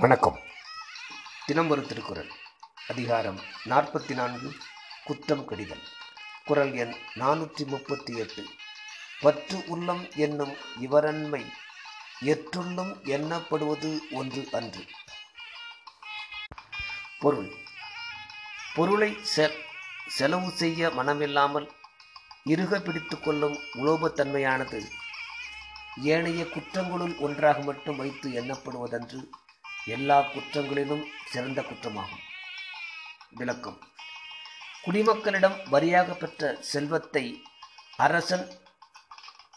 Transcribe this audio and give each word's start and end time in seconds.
வணக்கம். 0.00 0.38
தினம்பரு 1.46 1.86
திருக்குறள் 1.86 2.28
அதிகாரம் 2.88 3.40
நாற்பத்தி 3.64 4.14
நான்கு 4.14 4.52
குற்றம் 5.04 5.44
கடிதல் 5.44 5.82
குரல் 6.44 6.74
எண் 6.74 6.94
நானூற்றி 7.14 7.66
முப்பத்தி 7.66 8.16
எட்டு. 8.16 8.44
பற்று 9.20 9.64
உள்ளம் 9.66 10.12
என்னும் 10.14 10.54
இவரன்மை 10.80 11.40
எற்றுள்ளும் 12.24 12.92
எண்ணப்படுவது 13.04 13.98
ஒன்று 14.10 14.48
அன்று. 14.52 14.84
பொருள். 17.18 17.50
பொருளை 18.74 19.18
செ 19.22 19.50
செலவு 20.08 20.50
செய்ய 20.50 20.88
மனமில்லாமல் 20.88 21.68
இறுக 22.44 22.80
பிடித்து 22.80 23.20
கொள்ளும் 23.20 23.58
உலோபத்தன்மையானது 23.74 24.82
ஏனைய 26.02 26.44
குற்றங்களுள் 26.44 27.18
ஒன்றாக 27.18 27.58
மட்டும் 27.60 27.96
வைத்து 27.96 28.30
எண்ணப்படுவதன்று 28.30 29.28
எல்லா 29.84 30.20
குற்றங்களிலும் 30.20 31.04
சிறந்த 31.26 31.62
குற்றமாகும். 31.62 32.26
விளக்கம். 33.30 33.78
குடிமக்களிடம் 34.86 35.68
வரியாக 35.70 36.14
பெற்ற 36.14 36.56
செல்வத்தை 36.60 37.42
அரசன் 37.96 38.50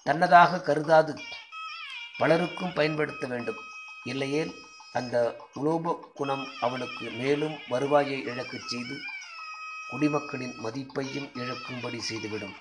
தன்னதாக 0.03 0.61
கருதாது. 0.61 1.19
பலருக்கும் 2.17 2.73
பயன்படுத்த 2.73 3.27
வேண்டும். 3.27 3.57
இல்லையேல் 4.03 4.55
அந்த 4.93 5.45
உலோப 5.53 6.11
குணம் 6.15 6.47
அவனுக்கு 6.61 7.09
மேலும் 7.09 7.59
வருவாயை 7.67 8.23
இழக்கச் 8.23 8.67
செய்து 8.67 8.97
குடிமக்களின் 9.89 10.55
மதிப்பையும் 10.63 11.29
இழக்கும்படி 11.33 11.97
செய்துவிடும். 11.97 12.55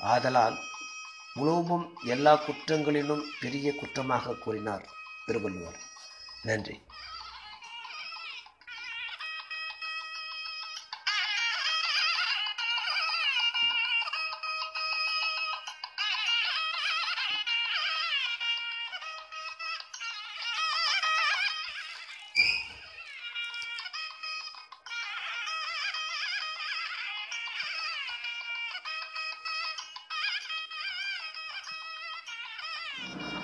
ஆதலால் 0.00 0.58
உலோபம் 1.34 1.98
எல்லா 2.04 2.34
குற்றங்களிலும் 2.34 3.22
பெரிய 3.40 3.72
குற்றமாக 3.72 4.34
கூறினார் 4.34 4.88
திருவள்ளுவர். 5.26 5.88
நன்றி 6.46 6.76
you. 33.20 33.39